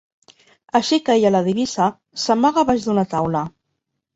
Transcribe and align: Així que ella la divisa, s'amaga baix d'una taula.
Així 0.79 0.97
que 1.09 1.17
ella 1.19 1.31
la 1.35 1.43
divisa, 1.49 1.91
s'amaga 2.25 2.67
baix 2.71 2.89
d'una 2.89 3.07
taula. 3.13 3.45